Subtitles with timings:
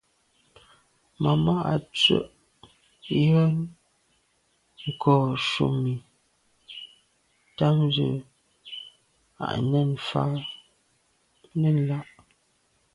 [1.21, 2.23] Màmá à’ tswə́
[3.23, 3.53] yə́n
[5.01, 5.93] kɔ̌ shúnì
[7.57, 8.11] támzə̄
[9.45, 9.47] à
[11.61, 11.99] nɛ̌n lá’.